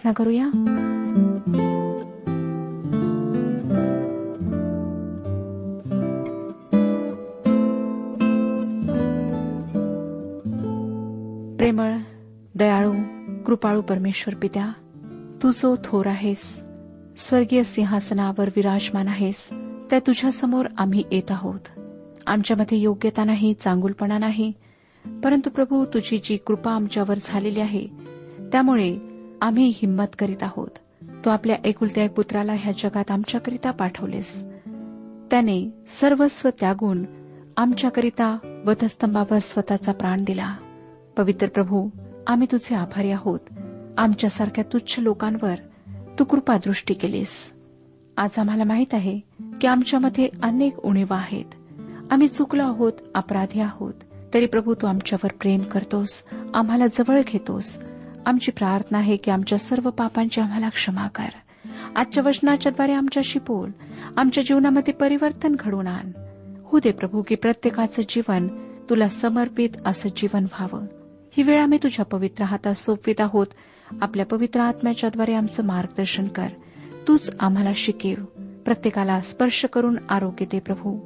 [0.00, 0.48] प्रार्थना करूया.
[11.58, 11.96] प्रेमळ
[12.54, 12.92] दयाळू
[13.46, 14.70] कृपाळू परमेश्वर पित्या
[15.42, 16.62] तू जो थोर आहेस
[17.18, 19.48] स्वर्गीय सिंहासनावर विराजमान आहेस
[19.90, 21.68] त्या तुझ्यासमोर आम्ही येत आहोत.
[22.26, 24.52] आमच्यामध्ये योग्यता नाही चांगुलपणा नाही
[25.24, 27.86] परंतु प्रभू तुझी जी कृपा आमच्यावर झालेली आहे
[28.52, 29.09] त्यामुळे
[29.40, 30.68] आम्ही हिंमत करीत आहोत.
[31.24, 34.42] तो आपल्या एकुलत्या एक पुत्राला ह्या जगात आमच्याकरिता पाठवलेस.
[35.30, 37.04] त्याने सर्वस्व त्यागून
[37.56, 40.56] आमच्याकरिता वधस्तंभावर स्वतःचा प्राण दिला.
[41.16, 41.88] पवित्र प्रभू
[42.26, 43.40] आम्ही तुझे आभारी आहोत.
[43.98, 45.54] आमच्यासारख्या तुच्छ लोकांवर
[46.18, 47.52] तू कृपादृष्टी केलीस.
[48.16, 49.20] आज आम्हाला माहीत आहे
[49.60, 51.54] की आमच्यामध्ये अनेक उणीवा आहेत.
[52.10, 53.94] आम्ही चुकलो आहोत अपराधी आहोत.
[54.34, 57.78] तरी प्रभू तू आमच्यावर प्रेम करतोस आम्हाला जवळ घेतोस.
[58.26, 61.28] आमची प्रार्थना आहे की आमच्या सर्व पापांची आम्हाला क्षमा कर.
[61.96, 63.70] आजच्या वचनाच्याद्वारे आमच्याशी बोल.
[64.16, 66.10] आमच्या जीवनामध्ये परिवर्तन घडवून आण.
[66.64, 68.48] हो दे प्रभू की प्रत्येकाचं जीवन
[68.90, 70.86] तुला समर्पित असं जीवन व्हावं.
[71.32, 73.46] ही वेळ आम्ही तुझ्या पवित्र हातात सोपवित आहोत.
[74.00, 76.48] आपल्या पवित्र आत्म्याच्याद्वारे आमचं मार्गदर्शन कर.
[77.08, 78.24] तूच आम्हाला शिकेव.
[78.64, 80.98] प्रत्येकाला स्पर्श करून आरोग्य दे प्रभू.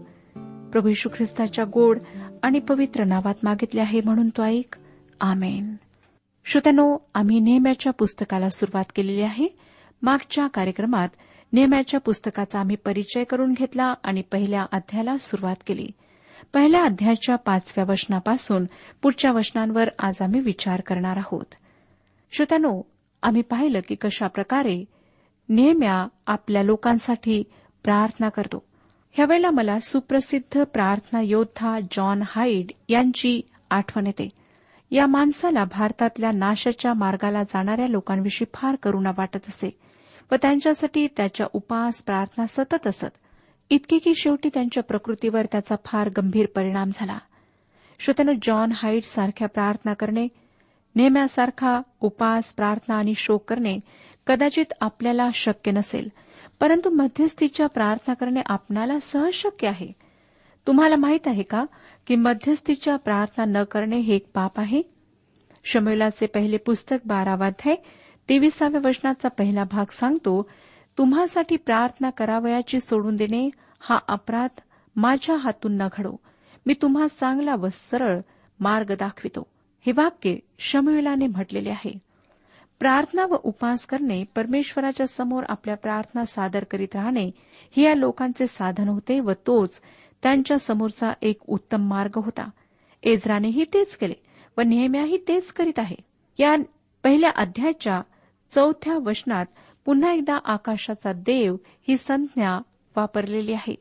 [0.73, 1.99] प्रभू यशू ख्रिस्ताच्या गोड
[2.43, 4.77] आणि पवित्र नावात मागितले आहे म्हणून तो ऐक.
[5.21, 5.75] आमेन.
[6.45, 9.59] श्रोत्यानो आम्ही नेहम्याच्या पुस्तकाला सुरुवात केलेली आहे.
[10.03, 11.09] मागच्या कार्यक्रमात
[11.53, 15.89] नेहम्याच्या पुस्तकाचा आम्ही परिचय करून घेतला आणि पहिल्या अध्यायाला सुरुवात केली.
[16.53, 18.65] पहिल्या अध्यायाच्या पाचव्या वचनापासून
[19.03, 21.55] पुढच्या वचनांवर आज आम्ही विचार करणार आहोत.
[22.33, 22.83] श्रोत्यानो
[23.23, 24.85] आम्ही पाहिलं की कशा प्रकारे
[25.49, 27.43] नेहम्या आपल्या लोकांसाठी
[27.85, 28.65] प्रार्थना करतो.
[29.13, 34.44] ह्यावेळेला मला सुप्रसिद्ध प्रार्थना योद्धा जॉन हाईड यांची आठवण येते.
[34.95, 39.79] या माणसाला भारतातल्या नाशाच्या मार्गाला जाणाऱ्या लोकांविषयी फार करुणा वाटत असे
[40.33, 43.07] व त्यांच्यासाठी त्याच्या उपास प्रार्थना सतत असत.
[43.71, 47.19] इतके की शेवटी त्यांच्या प्रकृतीवर त्याचा फार गंभीर परिणाम झाला.
[47.99, 50.29] श्रोत्यानं जॉन हाईट सारख्या प्रार्थना करणे
[50.97, 53.79] नेहम्यासारखा उपास प्रार्थना आणि शोक करणे
[54.27, 56.09] कदाचित आपल्याला शक्य नसेल
[56.61, 59.93] परंतु मध्यस्थीच्या प्रार्थना करणे आपणाला सहज शक्य आहे.
[60.67, 61.65] तुम्हाला माहीत आहे का?
[62.07, 64.83] की मध्यस्थीच्या प्रार्थना न करणे हे एक पाप आहे.
[65.65, 67.77] शमेलाचे पहिले पुस्तक बारावाध्याय
[68.29, 70.51] तेविसाव्या वचनाचा पहिला भाग सांगतो
[70.99, 74.61] तुम्हासाठी प्रार्थना करावयाची सोडून देणे हा अपराध
[74.97, 76.17] माझ्या हातून न घडो
[76.67, 78.21] मी तुम्हा चांगला व सरळ
[78.61, 79.47] मार्ग दाखवितो.
[79.87, 81.99] हे वाक्य शमेलाने म्हटलेले आहे.
[82.81, 87.31] प्रार्थना व उपास करणे परमेश्वराच्या समोर आपल्या प्रार्थना सादर करीत राहणे
[87.77, 89.81] हे या लोकांचे साधन होते व तोच
[90.25, 92.51] त्यांच्या समोरचा एक उत्तम मार्ग होता.
[93.03, 94.15] एजरानेही तेच केले
[94.59, 95.97] व नेहम्याही तेच करीत आहे.
[96.39, 96.57] या
[97.03, 98.03] पहिल्या अध्यायाच्या
[98.55, 99.47] चौथ्या वचनात
[99.85, 101.57] पुन्हा एकदा आकाशाचा देव
[101.89, 102.61] ही संज्ञा
[102.97, 103.75] वापरलेली आहे.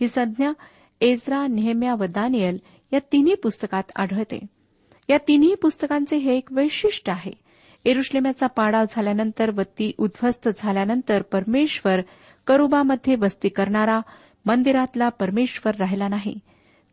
[0.00, 0.52] ही संज्ञा
[1.00, 2.58] एजरा नेहम्या व दानियल
[2.92, 4.46] या तिन्ही पुस्तकात आढळते.
[5.08, 7.32] या तिन्ही पुस्तकांचे हे एक वैशिष्ट्य आहे.
[7.84, 12.00] एरुश्लेम्याचा पाडाव झाल्यानंतर व ती उद्ध्वस्त झाल्यानंतर परमेश्वर
[12.46, 14.00] करुबामध्ये वस्ती करणारा
[14.46, 16.38] मंदिरातला परमेश्वर राहिला नाही.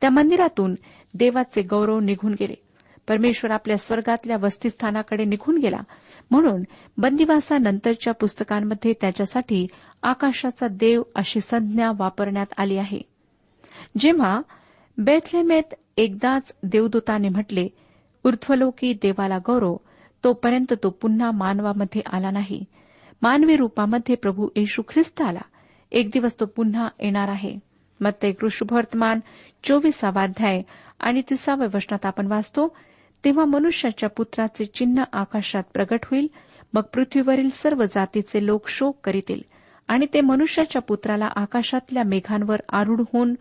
[0.02, 0.76] त्या मंदिरातून
[1.14, 2.54] देवाचे गौरव निघून गेले.
[3.08, 5.80] परमेश्वर आपल्या स्वर्गातल्या वस्तीस्थानाकडे निघून गेला.
[6.32, 6.64] म्हणून
[6.98, 9.68] बंदिवासानंतरच्या पुस्तकांमध्ये त्याच्यासाठी
[10.04, 13.00] आकाशाचा देव अशी संज्ञा वापरण्यात आली आहे.
[13.98, 14.42] जेव्हा
[14.98, 17.68] बेथलेमेत एकदाच देवदूताने म्हटले
[18.26, 19.76] ऊर्ध्वलोकी देवाला गौरव
[20.24, 22.66] तोपर्यंत तो पुन्हा मानवामध्ये आला नाही.
[23.22, 25.42] मानवी रूपामध्ये प्रभू येशू ख्रिस्त आला.
[25.92, 27.58] एक दिवस तो पुन्हा येणार आहे.
[28.00, 29.20] मग ते कृष्णवर्तमान
[29.64, 30.62] चोवीसावा अध्याय
[31.00, 32.68] आणि तिसाव्या वचनात आपण वाचतो
[33.24, 36.28] तेव्हा मनुष्याच्या पुत्राचे चिन्ह आकाशात प्रगट होईल
[36.74, 39.42] मग पृथ्वीवरील सर्व जातीचे लोक शोक करीतील
[39.90, 43.34] आणि ते मनुष्याच्या पुत्राला आकाशातल्या मेघांवर आरूढ होऊन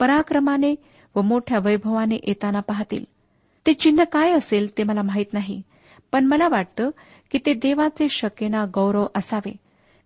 [0.00, 0.74] पराक्रमाने
[1.14, 3.04] व मोठ्या वैभवाने येताना पाहतील.
[3.66, 5.60] ते चिन्ह काय असेल ते मला माहीत नाही
[6.12, 6.90] पण मला वाटतं
[7.32, 9.52] की ते देवाचे शकेना गौरव असावे.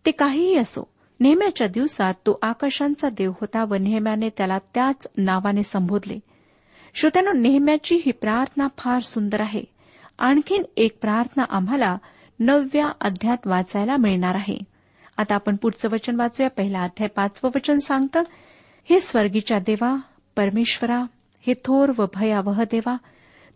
[0.04, 0.88] ते काहीही असो
[1.20, 6.18] नेहम्याच्या दिवसात तो आकाशांचा देव होता व नेहम्याने त्याला त्याच नावाने संबोधले.
[6.94, 9.62] श्रोत्यानो नेहम्याची ही प्रार्थना फार सुंदर आहे.
[10.18, 11.96] आणखीन एक प्रार्थना आम्हाला
[12.40, 14.58] नवव्या अध्यात वाचायला मिळणार आहे.
[15.16, 16.50] आता आपण पुढचं वचन वाचूया.
[16.50, 18.22] पहिला अध्याय पाचवं वचन सांगतं
[18.90, 19.96] हे स्वर्गीच्या देवा
[20.36, 20.98] परमेश्वरा
[21.46, 22.96] हे थोर व भयावह देवा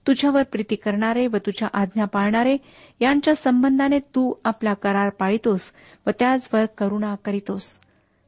[0.06, 2.56] तुझ्यावर प्रीती करणारे व तुझ्या आज्ञा पाळणारे
[3.00, 5.72] यांच्या संबंधाने तू आपला करार पाळितोस
[6.06, 7.80] व त्याचवर करुणा करीतोस.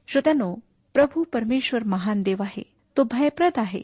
[0.08, 0.54] श्रोत्यानो
[0.94, 2.62] प्रभू परमेश्वर महान देव आहे.
[2.96, 3.82] तो भयप्रद आहे.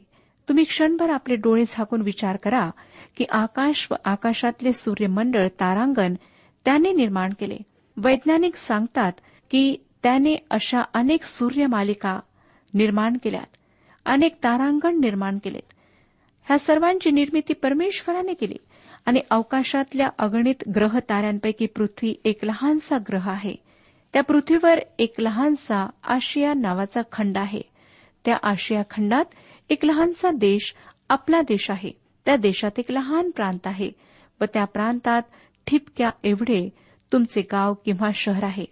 [0.49, 2.71] तुम्ही क्षणभर आपले डोळे झाकून विचार करा
[3.17, 6.15] की आकाश व आकाशातले सूर्यमंडळ तारांगण
[6.65, 7.59] त्याने निर्माण केले.
[7.97, 9.13] वैज्ञानिक सांगतात
[9.51, 12.21] की त्याने अशा अनेक सूर्यमालिका
[12.75, 13.57] निर्माण केल्यात.
[14.05, 15.73] अनेक तारांगण निर्माण केलेत.
[16.51, 18.57] ह्या सर्वांची निर्मिती परमेश्वराने केली.
[19.07, 23.55] आणि अवकाशातल्या अगणित ग्रह ताऱ्यांपैकी पृथ्वी एक लहानसा ग्रह आहे.
[24.13, 27.61] त्या पृथ्वीवर एक लहानसा आशिया नावाचा खंड आहे.
[28.25, 29.25] त्या आशिया खंडात
[29.71, 30.75] एक लहानसा देश
[31.09, 31.91] आपला देश आहे.
[32.25, 33.91] त्या देशात एक लहान प्रांत आहे
[34.41, 35.23] व त्या प्रांतात
[35.67, 36.71] ठिपक्या एवढे
[37.13, 38.65] तुमचे गाव किंवा शहर आहे.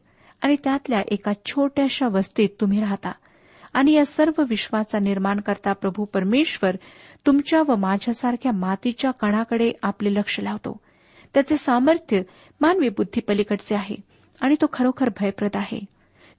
[0.43, 3.13] आणि त्यातल्या एका छोट्याशा वस्तीत तुम्ही राहता.
[3.73, 6.77] आणि या सर्व विश्वाचा निर्माण करता प्रभू परमेश्वर
[7.29, 10.81] तुमच्या व माझ्यासारख्या मातीच्या कणाकडे आपले लक्ष लावतो.
[11.35, 12.23] त्याचे सामर्थ्य
[12.61, 13.97] मानवी बुद्धीपलीकडचे आहे
[14.41, 15.81] आणि तो खरोखर भयप्रद आहे.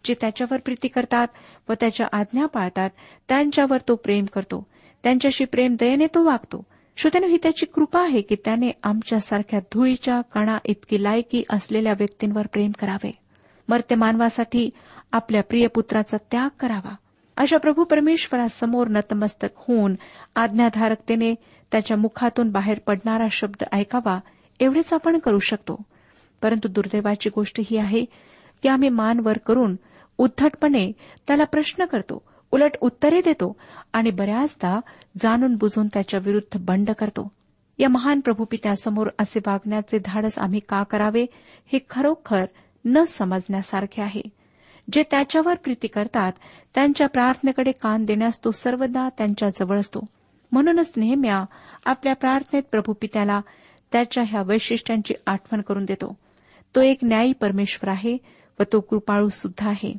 [0.06, 1.28] जे त्याच्यावर प्रीती करतात
[1.70, 2.90] व त्याच्या आज्ञा पाळतात
[3.28, 4.68] त्यांच्यावर तो प्रेम करतो.
[5.04, 6.64] त्यांच्याशी प्रेम दयेने तो वागतो.
[6.98, 12.72] श्रोत्यानो ही त्याची कृपा आहे की त्याने आमच्यासारख्या धुळीच्या कणा इतकी लायकी असलेल्या व्यक्तींवर प्रेम
[12.80, 13.12] करावे.
[13.68, 14.70] मर्त्य मानवासाठी
[15.12, 16.96] आपल्या प्रिय पुत्राचा त्याग करावा.
[17.40, 19.96] अशा प्रभू परमेश्वरासमोर नतमस्तक होऊन
[20.36, 21.36] आज्ञाधारकतेने
[21.72, 24.20] त्याच्या मुखातून बाहेर पडणारा शब्द ऐकावा
[24.60, 25.82] एवढेच आपण करू शकतो.
[26.42, 28.06] परंतु दुर्दैवाची गोष्ट ही आहे
[28.64, 29.76] की आम्ही मान वर करून
[30.18, 30.92] उद्धटपणे
[31.28, 33.56] त्याला प्रश्न करतो उलट उत्तरे देतो
[33.94, 34.80] आणि बऱ्याचदा
[35.18, 37.32] जाणून बुजून त्याच्या विरुद्ध बंड करतो.
[37.78, 41.26] या महान प्रभूपित्यासमोर असे वागण्याचे धाडस आम्ही का करावे
[41.74, 42.46] हे खरोखर
[42.86, 44.22] न समजण्यासारखे आहे.
[44.94, 46.32] जे त्याच्यावर प्रीती करतात
[46.76, 50.00] त्यांच्या प्रार्थनेकडे कान देण्यास तो सर्वदा त्यांच्याजवळ असतो.
[50.52, 51.46] म्हणूनच नेहम्या
[51.86, 53.42] आपल्या प्रार्थनेत प्रभूपित्याला
[53.92, 56.18] त्याच्या ह्या वैशिष्ट्यांची आठवण करून देतो.
[56.76, 58.18] तो एक न्यायी परमेश्वर आहे
[58.60, 59.94] व तो कृपाळू सुद्धा आहे.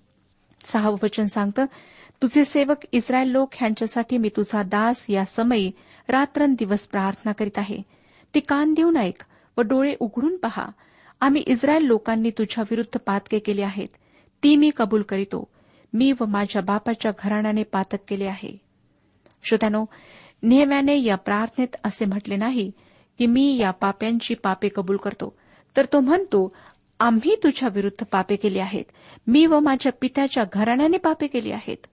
[0.64, 1.64] सहावं वचन सांगतं
[2.22, 5.72] तुझे सेवक इस्रायल लोक ह्यांच्यासाठी मी तुझा दास या समयी
[6.08, 7.82] रात्रंदिवस प्रार्थना करीत आहे.
[8.34, 9.24] ती कान देऊन ऐक
[9.58, 10.66] व डोळे उघडून पहा.
[11.20, 13.88] आम्ही इस्रायल लोकांनी तुझ्या विरुद्ध पातके केले आहेत.
[14.42, 15.48] ती मी कबूल करीतो.
[15.92, 18.60] मी व माझ्या बापाच्या घराण्याने पातक केले आहे.
[19.42, 19.84] श्रोत्यानो
[20.42, 22.70] नेहम्याने या प्रार्थनेत असे म्हटले नाही
[23.18, 25.36] की मी या पाप्यांची पापे कबूल करतो.
[25.76, 26.52] तर तो म्हणतो
[27.00, 28.84] आम्ही तुझ्या विरुद्ध पापे केली आहेत.
[29.26, 31.86] मी व माझ्या पित्याच्या घराण्याने पापे केली आहेत.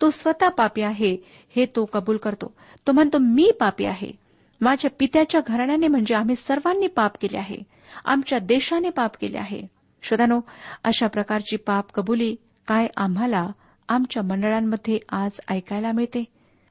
[0.00, 1.16] तो स्वतः पापी आहे
[1.56, 2.54] हे तो कबूल करतो.
[2.86, 4.12] तो म्हणतो मी पापी आहे.
[4.60, 7.56] माझ्या पित्याच्या घराण्याने म्हणजे आम्ही सर्वांनी पाप केले आहे.
[8.04, 9.73] आमच्या देशाने पाप केले आहे.
[10.04, 10.40] श्रोतानो
[10.84, 13.48] अशा प्रकारची पाप कबुली काय आम्हाला
[13.88, 16.24] आमच्या मंडळांमध्ये आज ऐकायला मिळते?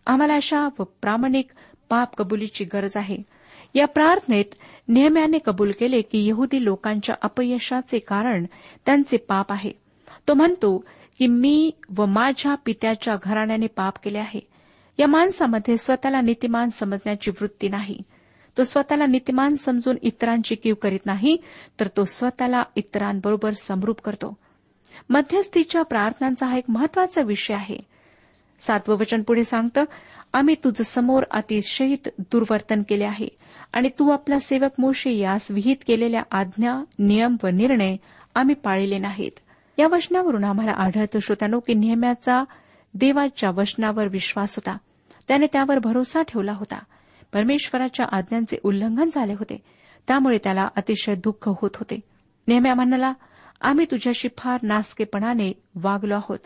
[0.06, 1.48] आम्हाला अशा व प्रामाणिक
[1.90, 3.18] पाप कबुलीची गरज आहे.
[3.76, 4.46] या प्रार्थनेत
[4.88, 8.46] नेहम्याने कबूल केले की यहुदी लोकांच्या अपयशाचे कारण
[8.86, 9.72] त्यांचे पाप आहे.
[10.28, 10.78] तो म्हणतो
[11.20, 14.40] की मी व माझ्या पित्याच्या घराण्याने पाप केले आहे.
[15.00, 18.00] या माणसामध्ये स्वतःला नीतिमान समजण्याची वृत्ती नाही.
[18.58, 21.38] तो स्वतःला नीतिमान समजून इतरांची कीव करीत नाही
[21.80, 24.38] तर तो स्वतःला इतरांबरोबर समरूप करतो.
[25.10, 27.78] मध्यस्थीच्या प्रार्थनांचा हा एक महत्त्वाचा विषय आहे.
[28.60, 29.84] सातवं वचन पुढे सांगतं
[30.34, 33.28] आम्ही तुझं समोर अतिशयित दुर्वर्तन केले आहे
[33.74, 37.96] आणि तू आपला सेवक मोशे यास विहित केलेल्या आज्ञा नियम व निर्णय
[38.36, 39.40] आम्ही पाळले नाहीत.
[39.80, 42.44] या वचनावरून आम्हाला आढळतं श्रोत्यानो की नेहम्याचा
[42.94, 44.78] देवाच्या वचनावर विश्वास होता.
[45.28, 46.80] त्याने त्यावर भरोसा ठेवला होता.
[47.34, 49.58] परमेश्वराच्या आज्ञांचे उल्लंघन झाले होते.
[50.08, 52.00] त्यामुळे त्याला अतिशय दुःख होत होते.
[52.48, 53.14] नेहम्या म्हणाला
[53.62, 56.40] आम्ही तुझ्याशी फार नासकेपणाने वागलो आहोत.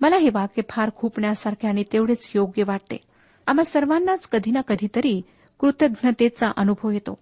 [0.00, 2.96] मला हे वाक्य फार खुपण्यासारखे आणि तेवढेच योग्य वाटते.
[3.46, 5.22] आम्हा सर्वांनाच कधी ना कधीतरी
[5.58, 7.18] कृतज्ञतेचा अनुभव येतो.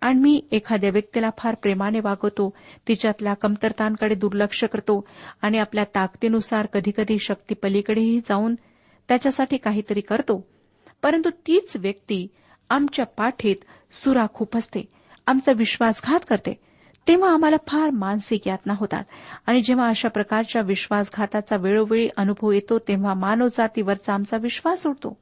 [0.00, 2.54] आणि मी एखाद्या व्यक्तीला फार प्रेमाने वागवतो
[2.88, 5.06] तिच्यातल्या कमतरतांकडे दुर्लक्ष करतो
[5.42, 8.54] आणि आपल्या ताकदीनुसार कधीकधी शक्ती पलीकडेही जाऊन
[9.08, 10.46] त्याच्यासाठी काहीतरी करतो.
[11.02, 12.28] परंतु तीच व्यक्ती
[12.70, 13.56] आमच्या पाठीत
[13.92, 14.88] सुरा खूप असते.
[15.26, 16.60] आमचा विश्वासघात करते.
[17.08, 19.04] तेव्हा आम्हाला फार मानसिक यातना होतात.
[19.46, 25.18] आणि जेव्हा अशा प्रकारच्या विश्वासघाताचा वेळोवेळी अनुभव येतो तेव्हा मानवजातीवरचा आमचा विश्वास उडतो.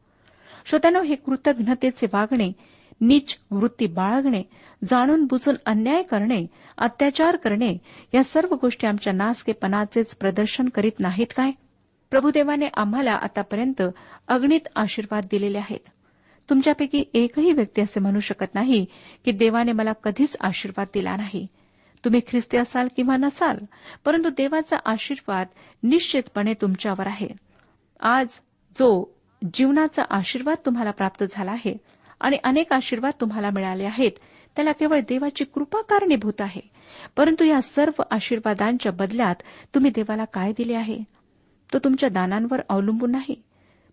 [0.67, 2.53] श्रोत्यानो हे कृतज्ञतेचे वागणे
[3.01, 4.43] नीच वृत्ती बाळगणे
[4.85, 6.47] जाणून बुजून अन्याय करणे
[6.79, 7.79] अत्याचार करणे
[8.15, 11.51] या सर्व गोष्टी आमच्या नासकेपणाचेच प्रदर्शन करीत नाहीत काय?
[12.11, 13.83] प्रभुदेवाने आम्हाला आतापर्यंत
[14.29, 15.89] अग्नीत आशीर्वाद दिलेले आहेत.
[16.51, 18.87] तुमच्यापैकी एकही व्यक्ती असे म्हणू शकत नाही
[19.25, 21.47] की देवाने मला कधीच आशीर्वाद दिला नाही.
[22.05, 23.59] तुम्ही ख्रिस्ती असाल किंवा नसाल
[24.05, 25.47] परंतु देवाचा आशीर्वाद
[25.83, 27.29] निश्चितपणे तुमच्यावर आहे.
[28.01, 28.29] आज
[28.79, 29.17] जो
[29.55, 31.77] जीवनाचा आशीर्वाद तुम्हाला प्राप्त झाला आहे
[32.21, 34.13] आणि अनेक आशीर्वाद तुम्हाला मिळाले आहेत
[34.57, 36.61] त्याला केवळ देवाची कृपा कारणीभूत आहे.
[37.17, 39.35] परंतु या सर्व आशीर्वादांच्या बदल्यात
[39.75, 40.99] तुम्ही देवाला काय दिले आहे?
[41.73, 43.43] तो तुमच्या दानांवर अवलंबून नाही.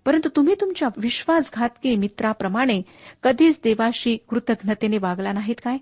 [0.06, 2.82] परंतु तुम्ही तुमच्या विश्वासघातकी मित्राप्रमाणे
[3.24, 5.78] कधीच देवाशी कृतज्ञतेने वागला नाहीत काय?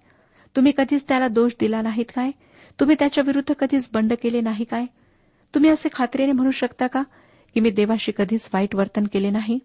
[0.55, 2.31] तुम्ही कधीच त्याला दोष दिला नाहीत काय?
[2.79, 4.85] तुम्ही त्याच्या विरुद्ध कधीच बंड केले नाही काय?
[5.55, 7.01] तुम्ही असे खात्रीने म्हणू शकता का
[7.53, 9.59] की मी देवाशी कधीच वाईट वर्तन केले नाही?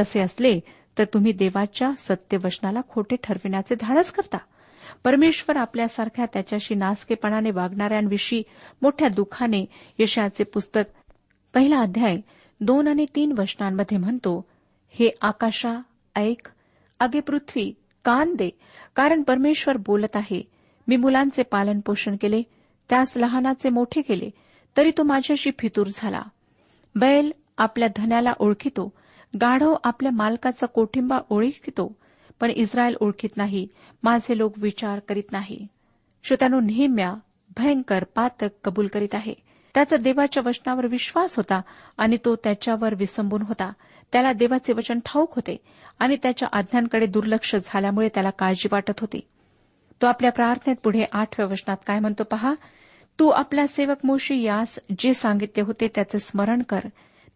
[0.00, 0.60] तसे असले
[0.98, 4.38] तर तुम्ही देवाच्या सत्यवचनाला खोटे ठरविण्याचे धाडस करता.
[5.04, 8.42] परमेश्वर आपल्यासारख्या त्याच्याशी नासकेपणाने वागणाऱ्यांविषयी
[8.82, 9.66] मोठ्या दुःखाने
[9.98, 11.12] यशाचे पुस्तक
[11.54, 12.16] पहिला अध्याय
[12.62, 14.44] दोन आणि तीन वचनांमध्ये म्हणतो
[14.90, 15.80] हे आकाशा
[16.16, 16.48] ऐक
[17.00, 17.72] अगे पृथ्वी
[18.04, 18.50] कान दे
[18.96, 20.42] कारण परमेश्वर बोलत आहे.
[20.88, 22.42] मी मुलांचे पालन पोषण केले
[22.88, 24.30] त्यास लहानाचे मोठे केले
[24.76, 26.22] तरी तो माझ्याशी फितूर झाला.
[26.94, 28.92] बैल आपल्या धन्याला ओळखितो
[29.40, 31.96] गाढव आपल्या मालकाचा कोठिंबा ओळखितो
[32.40, 33.68] पण इस्रायल ओळखीत नाही
[34.02, 35.66] माझे लोक विचार करीत नाही.
[36.24, 37.14] श्रोत्यानो नेहम्या
[37.56, 39.34] भयंकर पातक कबूल करीत आहे.
[39.74, 41.60] त्याचा देवाच्या वचनावर विश्वास होता
[41.98, 43.72] आणि तो त्याच्यावर विसंबून होता.
[44.12, 45.56] त्याला देवाचे वचन ठाऊक होते
[45.98, 49.20] आणि त्याच्या आज्ञांकडे दुर्लक्ष झाल्यामुळे त्याला काळजी वाटत होती.
[50.02, 52.54] तो आपल्या प्रार्थनेत पुढे आठव्या वचनात काय म्हणतो पहा?
[53.18, 56.80] तू आपला सेवक मोशी यास जे सांगितले होते त्याचे स्मरण कर.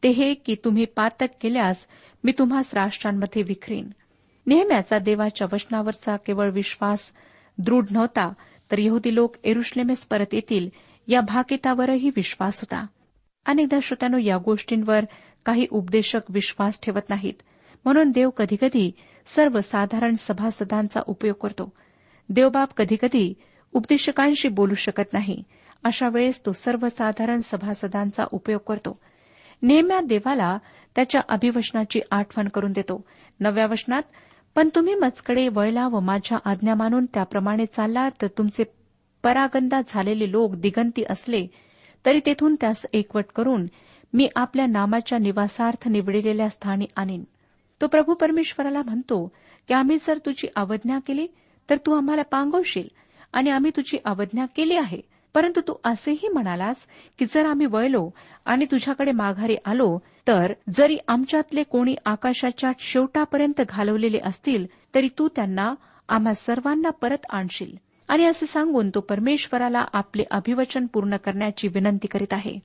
[0.03, 1.87] ते हे की तुम्ही पातक केल्यास
[2.25, 3.89] मी तुम्हास राष्ट्रांमध्ये विखरीन.
[4.47, 7.13] नेहम्याचा देवाच्या वचनावरचा केवळ विश्वास
[7.59, 8.33] दृढ नव्हता
[8.71, 10.69] तर यहुदी लोक एरुश्लेमेस परत येतील
[11.07, 12.87] या भाकितावरही विश्वास होता.
[13.47, 15.05] अनेकदा श्रोत्यानो या गोष्टींवर
[15.45, 17.35] काही उपदेशक विश्वास ठेवत नाहीत.
[17.85, 18.93] म्हणून देव कधीकधी
[19.27, 21.73] सर्वसाधारण सभासदांचा उपयोग करतो.
[22.29, 23.35] देवबाप कधीकधी
[23.73, 25.43] उपदेशकांशी बोलू शकत नाही.
[25.85, 28.99] अशा वेळेस तो सर्वसाधारण सभासदांचा उपयोग करतो.
[29.63, 30.59] नेहम्या देवाला
[30.97, 33.05] त्याच्या अभिवचनाची आठवण करून देतो.
[33.41, 34.03] नव्या वचनात
[34.55, 38.65] पण तुम्ही मजकडे वळला व माझ्या आज्ञा मानून त्याप्रमाणे चालला तर तुमचे
[39.27, 41.47] परागंदा झालेले लोक दिगंती असले
[42.07, 43.67] तरी तेथून त्यास एकवट करून
[44.13, 47.25] मी आपल्या नामाच्या निवासार्थ निवडलेल्या स्थानी आणीन.
[47.81, 49.33] तो प्रभू परमेश्वराला म्हणतो
[49.69, 51.27] की आम्ही जर तुझी अवज्ञा केली
[51.71, 52.89] तर तू आम्हाला पांगवशील
[53.33, 55.01] आणि आम्ही तुझी अवज्ञा केली आहे.
[55.35, 56.87] परंतु तू असेही म्हणालास
[57.19, 58.11] की जर आम्ही वळलो
[58.45, 65.75] आणि तुझ्याकडे माघारी आलो तर जरी आमच्यातले कोणी आकाशाच्या शेवटापर्यंत घालवलेले असतील तरी तू त्यांना
[66.09, 67.86] आम्हा सर्वांना परत आणशील.
[68.09, 72.59] आणि असे सांगून तो परमेश्वराला आपले अभिवचन पूर्ण करण्याची विनंती करीत आहे.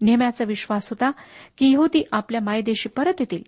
[0.00, 1.10] नेहम्याचा विश्वास होता
[1.58, 3.42] की यहोदी आपल्या मायदेशी परत येतील.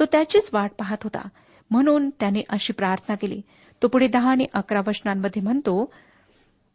[0.00, 1.28] तो त्याचीच वाट पाहत होता.
[1.70, 3.42] म्हणून त्याने अशी प्रार्थना केली.
[3.82, 5.92] तो पुढे दहा आणि अकरा वचनांमध्ये म्हणतो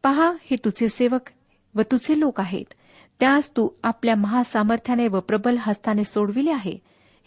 [0.03, 1.29] पहा हे तुझे सेवक
[1.75, 2.73] व तुझे लोक आहेत.
[3.19, 6.77] त्यास तू आपल्या महासामर्थ्याने व प्रबल हस्ताने सोडविले आहे.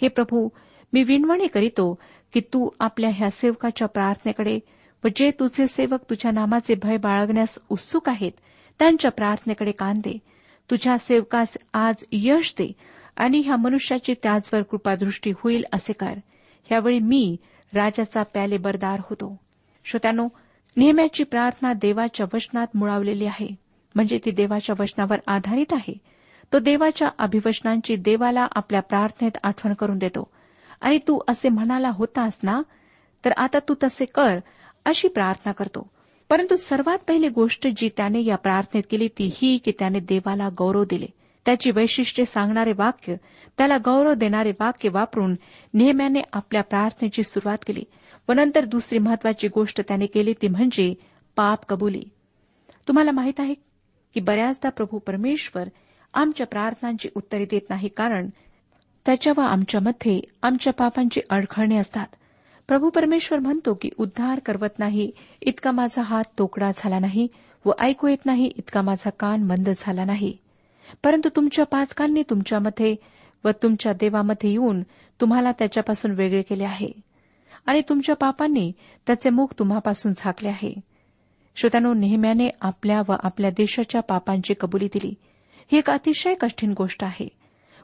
[0.03, 0.49] हे प्रभू
[0.93, 1.99] मी विणवणे करीतो
[2.33, 4.59] की तू आपल्या ह्या सेवकाच्या प्रार्थनेकडे
[5.05, 8.33] व जे तुझे सेवक तुझ्या नामाचे भय बाळगण्यास उत्सुक आहेत.
[8.79, 10.19] त्यांच्या प्रार्थनेकडे कान दे.
[10.71, 12.73] तुझ्या सेवकास आज यश दे
[13.17, 16.13] आणि ह्या मनुष्याची त्याचवर कृपादृष्टी होईल असे कर.
[16.65, 17.37] ह्यावेळी मी
[17.75, 19.41] राजाचा प्याले बरदार होतो.
[19.85, 20.29] श्रोत्यानो
[20.77, 23.49] नेहम्याची प्रार्थना देवाच्या वचनात मुळावलेली आहे.
[23.95, 25.95] म्हणजे ती देवाच्या वचनावर आधारित आहे.
[26.53, 30.31] तो देवाच्या अभिवचनांची देवाला आपल्या प्रार्थनेत आठवण करून देतो.
[30.81, 32.63] आणि तू असे म्हणाला होतास ना?
[33.25, 34.39] तर आता तू तसे कर
[34.85, 35.91] अशी प्रार्थना करतो.
[36.29, 40.85] परंतु सर्वात पहिली गोष्ट जी त्याने या प्रार्थनेत केली ती ही की त्याने देवाला गौरव
[40.85, 41.07] दिले.
[41.45, 43.15] त्याची वैशिष्ट्ये सांगणारे वाक्य
[43.59, 45.35] त्याला गौरव देणारे वाक्य वापरून
[45.75, 47.85] नेहम्याने आपल्या प्रार्थनेची सुरुवात केली.
[48.29, 50.95] व नंतर दुसरी महत्वाची गोष्ट त्याने केली ती म्हणजे
[51.37, 52.05] पाप कबुली.
[52.89, 53.55] तुम्हाला माहीत आहे
[54.15, 55.69] की बऱ्याचदा प्रभू परमेश्वर
[56.15, 58.29] आमच्या प्रार्थनांची उत्तरे देत नाही कारण
[59.07, 62.07] त्याच्या व आमच्यामध्ये आमच्या पापांची अडखळणे असतात.
[62.71, 65.11] प्रभू परमेश्वर म्हणतो की उद्धार करवत नाही
[65.43, 67.29] इतका माझा हात तोकडा झाला नाही
[67.65, 70.37] व ऐकू येत नाही इतका माझा कान मंद झाला नाही.
[71.05, 72.97] परंतु तुमच्या पातकांनी तुमच्यामध्ये
[73.45, 74.83] व तुमच्या देवामध्ये येऊन
[75.21, 76.89] तुम्हाला त्याच्यापासून वेगळे केले आहे.
[77.67, 78.73] आणि तुमच्या पापांनी
[79.07, 80.75] त्याचे मुख तुम्हापासून झाकले आहे.
[81.57, 85.15] श्रोत्यानो नेहम्याने आपल्या व आपल्या देशाच्या पापांची कबुली दिली.
[85.73, 87.29] ही एक अतिशय कठीण गोष्ट आहे.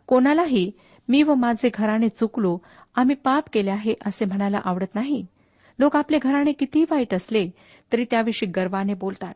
[0.07, 0.72] कोणालाही
[1.09, 2.59] मी व माझे घराणे चुकलो
[2.96, 5.26] आम्ही पाप केले आहे असे म्हणायला आवडत नाही.
[5.78, 7.50] लोक आपले घराणे कितीही वाईट असले
[7.92, 9.32] तरी त्याविषयी गर्वाने बोलतात.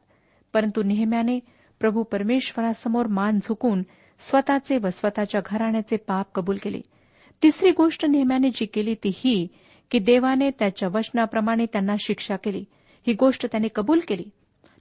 [0.53, 1.39] परंतु नेहम्याने
[1.81, 3.83] प्रभू परमेश्वरासमोर मान झुकून
[4.21, 6.81] स्वतःचे व स्वतःच्या घराण्याचे पाप कबूल केले.
[7.43, 9.49] तिसरी गोष्ट नेहम्याने जी केली ती ही
[9.91, 12.65] की देवाने त्याच्या वचनाप्रमाणे त्यांना शिक्षा केली.
[13.07, 14.25] ही गोष्ट त्याने कबूल केली.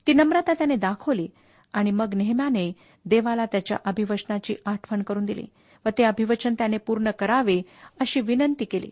[0.07, 1.27] ती नम्रता त्याने दाखवली
[1.73, 2.73] आणि मग नेहम्याने
[3.05, 5.45] देवाला त्याच्या अभिवचनाची आठवण करून दिली.
[5.85, 7.61] व ते अभिवचन त्याने पूर्ण करावे
[7.99, 8.89] अशी विनंती केली.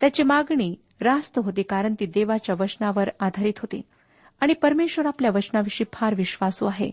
[0.00, 3.82] त्याची मागणी रास्त होती कारण ती देवाच्या वचनावर आधारित होती.
[4.40, 6.90] आणि परमेश्वर आपल्या वचनाविषयी फार विश्वासू आहे.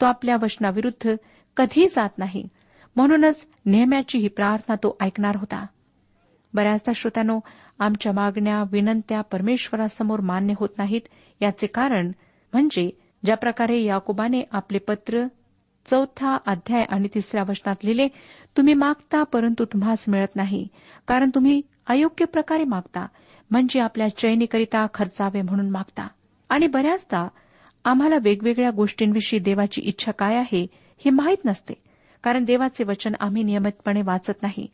[0.00, 1.14] तो आपल्या वचनाविरुद्ध
[1.56, 2.48] कधी जात नाही.
[2.96, 5.66] म्हणूनच नेहम्याची ही प्रार्थना तो ऐकणार होता.
[6.54, 7.40] बऱ्याचदा श्रोत्यानो
[7.78, 11.00] आमच्या मागण्या विनंत्या परमेश्वरासमोर मान्य होत नाहीत.
[11.42, 12.12] याचे कारण
[12.52, 12.90] म्हणजे
[13.24, 15.24] ज्या प्रकारे याकोबाने आपले पत्र
[15.90, 18.08] चौथा अध्याय आणि तिसऱ्या वचनात लिहिले
[18.56, 20.68] तुम्ही मागता परंतु तुम्हास मिळत नाही.
[21.08, 23.06] कारण तुम्ही अयोग्य प्रकारे मागता
[23.50, 26.08] म्हणजे आपल्या चैनीकरिता खर्चावे म्हणून मागता.
[26.48, 27.28] आणि बऱ्याचदा
[27.84, 30.66] आम्हाला वेगवेगळ्या गोष्टींविषयी देवाची इच्छा काय आहे
[31.04, 31.74] हे माहीत नसते.
[32.22, 34.66] कारण देवाचे वचन आम्ही नियमितपणे वाचत नाही.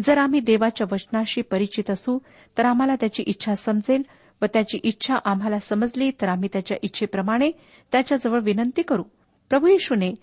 [0.00, 2.18] जर आम्ही देवाच्या वचनाशी परिचित असू
[2.58, 4.02] तर आम्हाला त्याची इच्छा समजेल
[4.42, 7.50] व त्याची इच्छा आम्हाला समजली तर आम्ही त्याच्या इच्छेप्रमाणे
[7.92, 9.02] त्याच्याजवळ विनंती करू.
[9.48, 10.14] प्रभू येशूने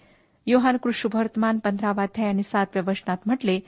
[0.45, 3.59] योहान कृष्णवर्तमान पंधरावाध्याय आणि सातव्या वचनात म्हटले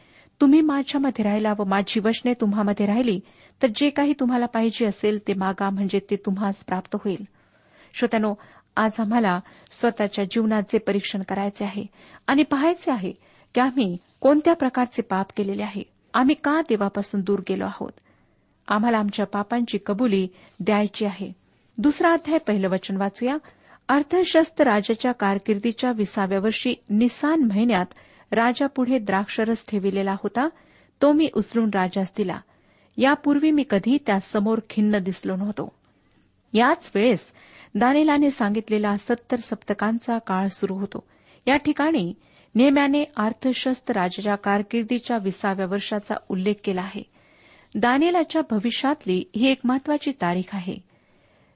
[0.42, 3.20] तुम्ही माझ्यामध्ये राहिला व माझी वचने तुम्हामध्ये राहिली
[3.62, 7.24] तर जे काही तुम्हाला पाहिजे असेल ते मागा म्हणजे ते तुम्हास प्राप्त होईल.
[7.94, 8.34] श्रोत्यानो
[8.76, 9.40] आज आम्हाला
[9.72, 11.86] स्वतःच्या जीवनाचे परीक्षण करायचे आहे
[12.28, 13.14] आणि पाहायचे आहे
[13.54, 15.84] की आम्ही कोणत्या प्रकारचे पाप केलेले आहे.
[16.14, 17.92] आम्ही का देवापासून दूर गेलो आहोत?
[18.68, 20.28] आम्हाला आमच्या पापांची कबुली
[20.60, 21.32] द्यायची आहे.
[21.78, 23.38] दुसरा अध्याय पहिलं वचन वाचूया.
[23.88, 27.86] अर्थशस्त राजाच्या कारकिर्दीच्या विसाव्या वर्षी निसान महिन्यात
[28.32, 30.48] राजापुढे द्राक्षरस ठेविलेला होता
[31.02, 32.40] तो मी उचलून राजास दिला.
[32.98, 35.72] यापूर्वी मी कधी त्यासमोर खिन्न दिसलो नव्हतो.
[36.54, 37.34] याच वेळेस
[37.76, 41.08] दानिलाने सांगितलेला सत्तर सप्तकांचा काळ सुरू होतो.
[41.48, 42.14] या ठिकाणी
[42.56, 47.04] नेम्याने अर्थशस्त राजाच्या कारकिर्दीच्या विसाव्या वर्षाचा उल्लेख केला आहे.
[47.76, 50.78] दानिलाच्या भविष्यातली ही एक महत्वाची तारीख आहे.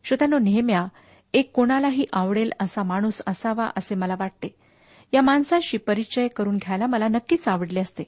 [0.03, 0.85] श्रोत्यानो नेहम्या
[1.33, 4.55] एक कोणालाही आवडेल असा माणूस असावा असे मला वाटते.
[5.13, 8.03] या माणसाशी परिचय करून घ्यायला मला नक्कीच आवडले असते.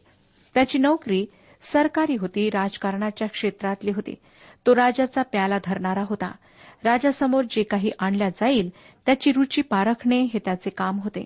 [0.53, 1.25] त्याची नोकरी
[1.61, 4.15] सरकारी होती राजकारणाच्या क्षेत्रातली होती.
[4.65, 6.31] तो राजाचा प्याला धरणारा होता.
[6.83, 8.69] राजासमोर जे काही आणल्या जाईल
[9.05, 11.25] त्याची रुची पारखणे हे त्याचे काम होते.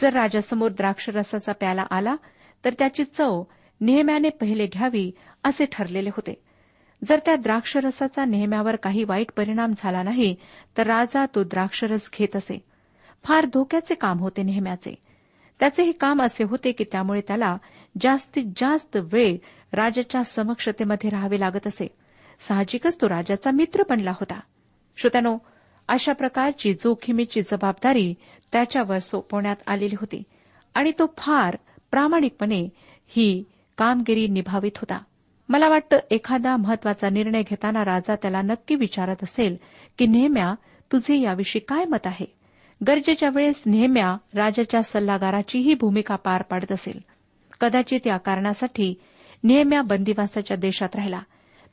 [0.00, 2.14] जर राजासमोर द्राक्षरसाचा प्याला आला
[2.64, 3.42] तर त्याची चव
[3.80, 5.12] नेहम्याने पहिले घ्यावी
[5.44, 6.43] असे ठरलेले होते.
[7.06, 10.36] जर त्या द्राक्षरसाचा नेहम्यावर काही वाईट परिणाम झाला नाही
[10.78, 12.64] तर राजा तो द्राक्षरस घेत असे.
[13.24, 14.94] फार धोक्याचे काम होते नेहम्याचे.
[15.60, 17.56] त्याचे हे काम असे होते की त्यामुळे त्याला
[18.00, 19.36] जास्तीत जास्त वेळ
[19.72, 21.86] राजाच्या समक्षतेमध्ये राहावे लागत असे.
[22.40, 24.40] साहजिकच तो राजाचा मित्र बनला होता.
[24.96, 25.38] श्रोत्यानो
[25.88, 28.14] अशा प्रकारची जोखमीची जबाबदारी
[28.52, 30.22] त्याच्यावर सोपवण्यात आलेली होती
[30.74, 31.56] आणि तो फार
[31.90, 32.68] प्रामाणिकपणे
[33.06, 33.44] ही
[33.78, 34.98] कामगिरी निभावित होता.
[35.48, 39.56] मला वाटतं एखादा महत्त्वाचा निर्णय घेताना राजा त्याला नक्की विचारत असेल
[39.98, 40.54] की नेहम्या
[40.92, 42.26] तुझे याविषयी काय मत आहे?
[42.86, 47.00] गरजेच्या वेळेस नेहम्या राजाच्या सल्लागाराचीही भूमिका पार पाडत असेल.
[47.60, 48.94] कदाचित या कारणासाठी
[49.44, 51.20] नेहम्या बंदिवासाच्या देशात राहिला.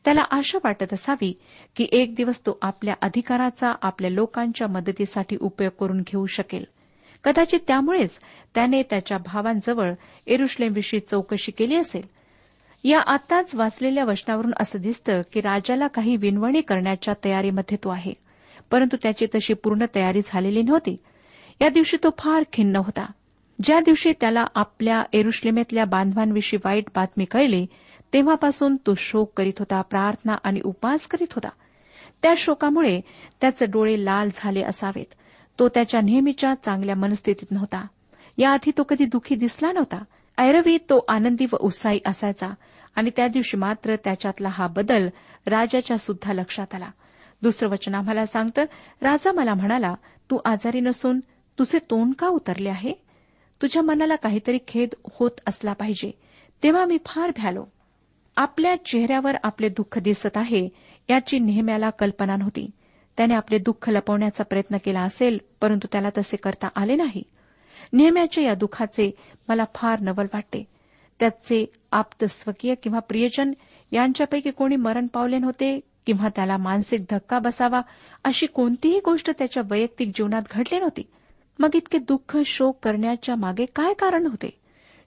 [0.06, 1.40] त्याला आशा वाटत असावी
[1.76, 6.66] की एक दिवस तो आपल्या अधिकाराचा आपल्या लोकांच्या मदतीसाठी उपयोग करून घेऊ शकेल.
[7.24, 8.20] कदाचित त्यामुळेच
[8.56, 9.94] त्याने त्याच्या भावांजवळ
[10.28, 12.21] एरुश्लेमविषयी चौकशी केली असेल.
[12.84, 18.14] या आताच वाचलेल्या वचनावरून असं दिसतं की राजाला काही विनवणी करण्याच्या तयारीमध्ये तो आहे.
[18.72, 20.98] परंतु त्याची तशी पूर्ण तयारी झालेली नव्हती.
[21.62, 23.12] या दिवशी तो फार खिन्न होता.
[23.64, 27.68] ज्या दिवशी त्याला आपल्या एरुश्लेमेतल्या बांधवांविषयी वाईट बातमी कळली
[28.14, 31.50] तेव्हापासून तो शोक करीत होता प्रार्थना आणि उपास करीत होता.
[32.22, 33.02] त्या शोकामुळे
[33.42, 35.14] त्याचे डोळे लाल झाले असावेत.
[35.60, 37.86] तो त्याच्या नेहमीच्या चांगल्या मनस्थितीत नव्हता.
[38.38, 40.04] याआधी तो कधी दुखी दिसला नव्हता.
[40.38, 42.48] ऐरवी तो आनंदी व उत्साही असायचा.
[42.96, 45.10] आणि त्या दिवशी मात्र त्याच्यातला हा बदल
[45.48, 46.90] राजाच्या सुद्धा लक्षात आला.
[47.42, 48.62] दुसरं वचन आम्हाला सांगतं
[49.02, 49.96] राजा मला म्हणाला
[50.30, 51.20] तू आजारी नसून
[51.60, 52.94] तुझे तोंड का उतरले आहे?
[53.62, 56.12] तुझ्या मनाला काहीतरी खेद होत असला पाहिजे.
[56.64, 57.66] तेव्हा मी फार भ्यालो.
[58.36, 60.70] आपल्या चेहऱ्यावर आपले दुःख दिसत आहे
[61.10, 62.70] याची नेहम्याला कल्पना नव्हती.
[63.18, 67.24] त्याने आपले दुःख लपवण्याचा प्रयत्न केला असेल परंतु त्याला तसे करता आले नाही.
[67.94, 69.12] नेहम्याच्या या दुःखाचे
[69.48, 70.71] मला फार नवल वाटते.
[71.22, 73.52] त्याचे आप्त स्वकीय किंवा प्रियजन
[73.92, 77.82] यांच्यापैकी कोणी मरण पावले नव्हते किंवा त्याला मानसिक धक्का बसावा
[78.24, 81.02] अशी कोणतीही गोष्ट त्याच्या वैयक्तिक जीवनात घडली नव्हती.
[81.60, 84.50] मग इतके दुःख शोक करण्याच्या मागे काय कारण होते?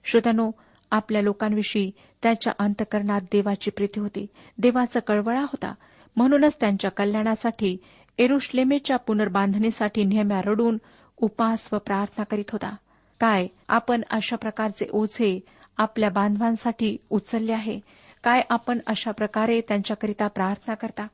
[0.05, 0.51] श्रोत्यानो
[0.91, 1.91] आपल्या लोकांविषयी
[2.23, 4.27] त्याच्या अंतकरणात देवाची प्रीती होती.
[4.57, 5.73] देवाचा कळवळा होता.
[6.15, 7.77] म्हणूनच त्यांच्या कल्याणासाठी
[8.17, 10.77] एरुश्लेमेच्या पुनर्बांधणीसाठी नेहम्या रडून
[11.17, 12.75] उपास व प्रार्थना करीत होता.
[13.19, 13.47] काय?
[13.67, 15.39] आपण अशा प्रकारचे ओझे
[15.77, 17.79] आपल्या बांधवांसाठी उचलले आहे.
[18.23, 21.07] काय आपण अशा प्रकारे त्यांच्याकरिता प्रार्थना करता?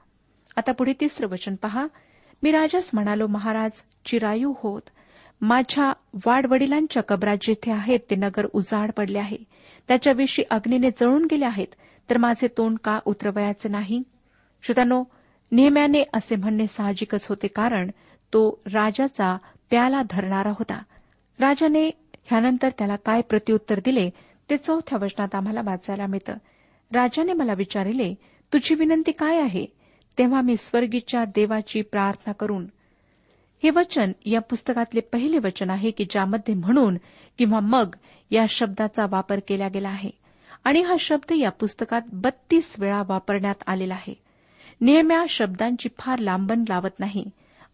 [0.55, 1.87] आता पुढे तिसरं वचन पहा.
[2.43, 3.71] मी राजास म्हणालो महाराज
[4.05, 4.81] चिरायू होत.
[5.41, 5.93] माझ्या
[6.25, 9.37] वाडवडिलांच्या कबरा जिथे आहेत ते नगर उजाड पडले आहे.
[9.87, 11.67] त्याच्याविषयी अग्नीने जळून गेले आहेत.
[12.09, 14.03] तर माझे तोंड का उतरवयाचे नाही?
[14.63, 15.03] श्रोतानो
[15.51, 17.89] नेहम्याने असे म्हणणे साहजिकच होते कारण
[18.33, 19.37] तो राजाचा
[19.69, 20.83] प्याला धरणारा होता.
[21.39, 21.87] राजाने
[22.23, 24.09] ह्यानंतर त्याला काय प्रत्युत्तर दिले?
[24.51, 26.33] ते चौथ्या वचनात आम्हाला वाचायला मिळतं.
[26.91, 28.13] राजाने मला विचारिले
[28.53, 29.65] तुझी विनंती काय आहे?
[30.17, 32.67] तेव्हा मी स्वर्गीच्या देवाची प्रार्थना करून
[33.63, 36.97] हे वचन या पुस्तकातले पहिले वचन आहे की ज्यामध्ये म्हणून
[37.37, 37.95] किंवा मग
[38.31, 40.09] या शब्दाचा वापर केला गेला आहे.
[40.63, 44.13] आणि हा शब्द या पुस्तकात बत्तीस वेळा वापरण्यात आलेला आहे.
[44.81, 47.25] नेहम्या शब्दांची फार लांबण लावत नाही.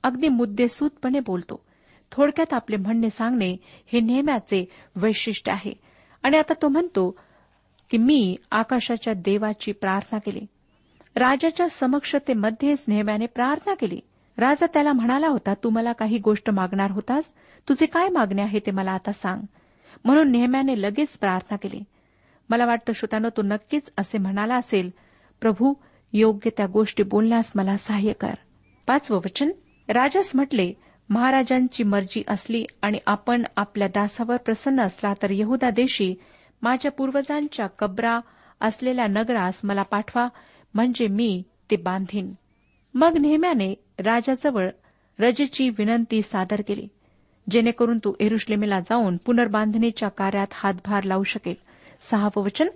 [0.03, 1.65] अगदी मुद्देसूदपणे बोलतो.
[2.11, 3.57] थोडक्यात आपले म्हणणे सांगणे
[3.93, 5.86] हे नेहम्याचे वैशिष्ट्य आहे.
[6.27, 7.15] आणि आता तो म्हणतो
[7.89, 10.41] की मी आकाशाच्या देवाची प्रार्थना केली.
[11.15, 13.99] राजाच्या समक्षतेमध्येच नेहम्याने प्रार्थना केली.
[14.37, 17.23] राजा त्याला म्हणाला होता तू मला काही गोष्ट मागणार होतास?
[17.69, 19.41] तुझे काय मागणे आहे ते मला आता सांग.
[20.05, 21.83] म्हणून नेहम्याने लगेच प्रार्थना केली.
[22.49, 24.89] मला वाटतं श्रोतानो तो नक्कीच असे म्हणाला असेल
[25.41, 25.73] प्रभू
[26.13, 28.33] योग्य त्या गोष्टी बोलण्यास मला सहाय्य कर.
[28.87, 29.49] पाचवं वचन
[29.89, 30.73] राजास म्हटले
[31.09, 36.13] महाराजांची मर्जी असली आणि आपण आपल्या दासावर प्रसन्न असला तर यहुदा देशी
[36.61, 38.19] माझ्या पूर्वजांच्या कबरा
[38.61, 40.27] असलेल्या नगरास मला पाठवा
[40.73, 42.33] म्हणजे मी ते बांधीन.
[42.93, 44.69] मग नेहम्याने राजाजवळ
[45.19, 46.87] रजेची विनंती सादर केली
[47.51, 51.55] जेणेकरून तू एरुश्लेमेला जाऊन पुनर्बांधणीच्या कार्यात हातभार लावू शकेल.
[52.01, 52.67] सहावं वचन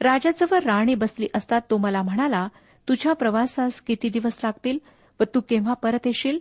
[0.00, 2.46] राजाजवळ राणी बसली असता तो मला म्हणाला
[2.88, 4.78] तुझ्या प्रवासास किती दिवस लागतील
[5.20, 6.38] व तू केव्हा परत येशील?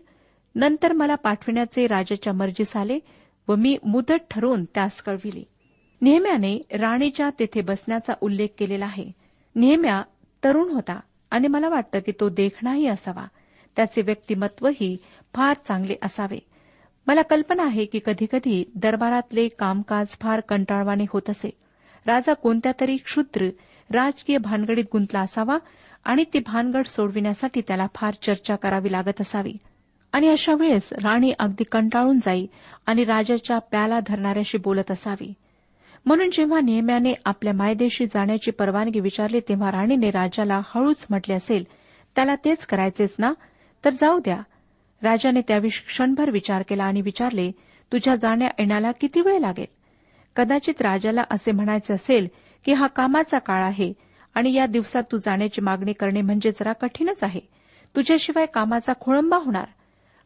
[0.55, 2.99] नंतर मला पाठविण्याचे राजाच्या मर्जीस आले
[3.47, 5.43] व मी मुदत ठरवून त्यास कळविली.
[6.01, 9.11] नेहम्याने राणीच्या तेथे बसण्याचा उल्लेख केलेला आहे.
[9.55, 10.03] नेहम्या
[10.43, 10.99] तरुण होता
[11.31, 13.25] आणि मला वाटतं की तो देखणाही असावा.
[13.75, 14.97] त्याचे व्यक्तिमत्वही
[15.33, 16.39] फार चांगले असावे.
[17.07, 21.49] मला कल्पना आहे की कधीकधी दरबारातले कामकाज फार कंटाळवाणे होत असे.
[22.07, 23.49] राजा कोणत्या तरी क्षुद्र
[23.89, 25.57] राजकीय भानगडीत गुंतला असावा
[26.03, 29.53] आणि ती भानगड सोडविण्यासाठी त्याला फार चर्चा करावी लागत असावी.
[30.13, 32.47] आणि अशा वेळेस राणी अगदी कंटाळून जाई
[32.85, 35.33] आणि राजाच्या प्याला धरणाऱ्याशी बोलत असावी.
[36.05, 41.63] म्हणून जेव्हा नेहम्याने आपल्या मायदेशी जाण्याची परवानगी विचारली तेव्हा राणीने राजाला हळूच म्हटले असेल
[42.15, 43.33] त्याला तेच करायचेच ना?
[43.85, 44.41] तर जाऊ द्या.
[45.03, 47.51] राजाने त्याविषयी क्षणभर विचार केला आणि विचारले
[47.91, 49.65] तुझ्या जाण्या येण्याला किती वेळ लागेल?
[50.35, 52.27] कदाचित राजाला असे म्हणायचे असेल
[52.65, 53.93] की हा कामाचा काळ आहे
[54.35, 57.39] आणि या दिवसात तू जाण्याची मागणी करणे म्हणजे जरा कठीणच आहे.
[57.95, 59.65] तुझ्याशिवाय कामाचा खोळंबा होणार.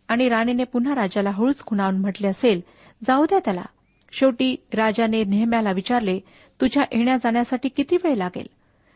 [0.08, 2.62] आणि राणीने पुन्हा राजाला हळूच खुणावून म्हटले असेल
[3.04, 3.64] जाऊ द्या त्याला.
[4.12, 6.20] शेवटी राजाने नेहम्याला विचारले
[6.62, 8.48] तुझ्या येण्या जाण्यासाठी किती वेळ लागेल?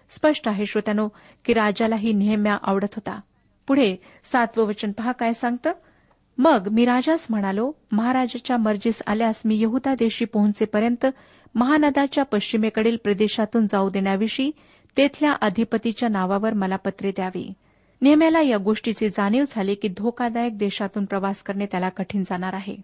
[0.10, 1.08] स्पष्ट आहे श्रोत्यानो
[1.46, 3.20] की राजालाही नेहम्या आवडत होता.
[3.68, 3.96] पुढे
[4.26, 5.72] सातवं वचन पहा काय सांगतं?
[6.38, 11.06] मग मी राजास म्हणालो महाराजाच्या मर्जीस आल्यास मी यहुदा देशी पोहोचेपर्यंत
[11.56, 14.52] महानदाच्या पश्चिमेकडील प्रदेशातून जाऊ देण्याविषयी
[14.98, 17.54] तेथल्या अधिपतीच्या नावावर मला पत्रे द्यावी.
[18.02, 22.78] नेहम्याला या गोष्टीची जाणीव झाली की धोकादायक देशातून प्रवास करणे त्याला कठीण जाणार आहे.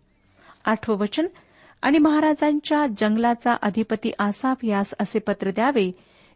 [0.66, 1.28] आठवं वचन
[1.82, 5.92] आणि महाराजांच्या जंगलाचा अधिपती आसाफ यास असे पत्र द्यावे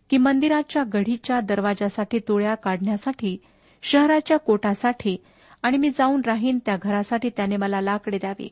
[0.09, 3.37] की मंदिराच्या गढीच्या दरवाजासाठी तुळ्या काढण्यासाठी
[3.83, 5.17] शहराच्या कोटासाठी
[5.63, 8.47] आणि मी जाऊन राहीन त्या घरासाठी त्याने मला लाकडे द्यावे.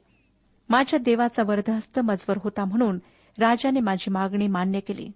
[0.69, 2.99] माझ्या देवाचा वर्धहस्त मजवर होता म्हणून
[3.39, 5.11] राजाने माझी मागणी मान्य केली.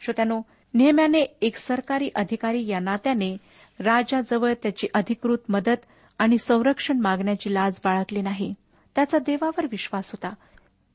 [0.00, 0.40] श्रोत्यानो
[0.74, 3.36] नेहम्याने एक सरकारी अधिकारी या नात्याने
[3.80, 5.76] राजाजवळ त्याची अधिकृत मदत
[6.18, 8.54] आणि संरक्षण मागण्याची लाज बाळगली नाही.
[8.94, 10.34] त्याचा देवावर विश्वास होता.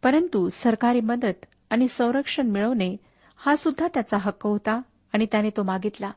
[0.04, 2.96] परंतु सरकारी मदत आणि संरक्षण मिळवणे
[3.38, 4.82] हा सुद्धा त्याचा हक्क होता
[5.14, 6.12] आणि त्याने तो मागितला.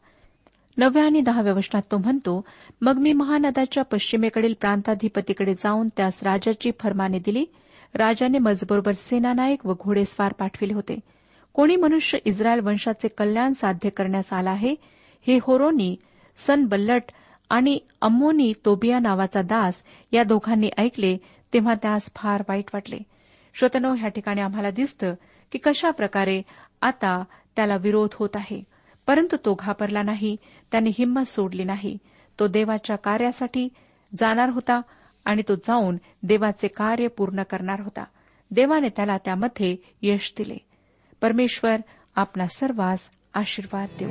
[0.76, 2.44] नवव्या आणि दहाव्या वचनात तो म्हणतो
[2.80, 7.44] मग मी महानदाच्या पश्चिमेकडील प्रांताधिपतीकडे जाऊन त्यास राजाची फरमाने दिली.
[7.94, 11.00] राजाने मजबरोबर सेनानायक व घोडेस्वार पाठविले होते.
[11.52, 14.74] कोणी मनुष्य इस्रायल वंशाचे कल्याण साध्य करण्यास आला आहे?
[15.26, 15.96] हे होरोनी
[16.38, 17.02] सन बल्लट
[17.50, 21.16] आणि अम्मोनी तोबिया नावाचा दास या दोघांनी ऐकले
[21.52, 22.98] तेव्हा त्यास फार वाईट वाटले.
[23.54, 25.14] श्रोतनो ह्या ठिकाणी आम्हाला दिसतं
[25.52, 26.42] की कशा प्रकारे
[26.82, 27.24] आता
[27.56, 28.64] त्याला विरोध होत आहे.
[29.06, 30.36] परंतु तो घाबरला नाही
[30.72, 31.98] त्याने हिंमत सोडली नाही.
[32.38, 33.68] तो देवाच्या कार्यासाठी
[34.20, 34.80] जाणार होता
[35.24, 38.04] आणि तो जाऊन देवाचे कार्य पूर्ण करणार होता.
[38.50, 40.56] देवाने त्याला त्यामध्ये यश दिले.
[41.20, 41.76] परमेश्वर
[42.16, 44.10] आपला सर्वांस आशीर्वाद देऊ.